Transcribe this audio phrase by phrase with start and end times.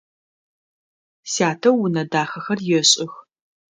[1.33, 3.13] Сятэ унэ дахэхэр ешӏых.